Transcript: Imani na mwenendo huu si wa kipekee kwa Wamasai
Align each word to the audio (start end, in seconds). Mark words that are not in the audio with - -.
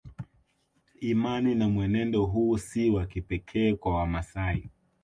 Imani 0.99 1.55
na 1.55 1.69
mwenendo 1.69 2.25
huu 2.25 2.57
si 2.57 2.89
wa 2.89 3.05
kipekee 3.05 3.73
kwa 3.75 3.95
Wamasai 3.95 4.69